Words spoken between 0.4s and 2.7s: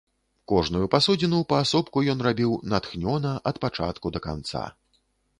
Кожную пасудзіну паасобку ён рабіў